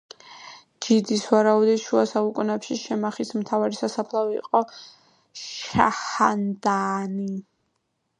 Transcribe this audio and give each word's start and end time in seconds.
ჯიდის 0.83 1.25
ვარაუდით, 1.33 1.81
შუა 1.81 2.05
საუკუნეებში 2.11 2.77
შემახის 2.83 3.33
მთავარი 3.41 3.79
სასაფლაო 3.81 4.31
იყო 4.37 4.63
შაჰანდანი. 5.43 7.29